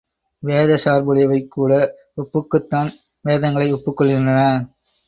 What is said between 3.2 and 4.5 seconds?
வேதங்களை ஒப்புக் கொள்கின்றன.